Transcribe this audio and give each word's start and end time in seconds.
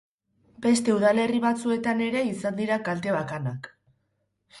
Beste 0.65 0.93
udalerri 0.99 1.41
batzuetan 1.43 2.01
ere 2.05 2.23
izan 2.29 2.57
dira 2.61 2.79
kalte 2.89 3.13
bakanak. 3.17 3.71